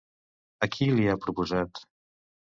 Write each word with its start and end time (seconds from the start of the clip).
A 0.65 0.69
qui 0.75 0.87
li 0.99 1.05
ha 1.11 1.17
proposat? 1.25 1.83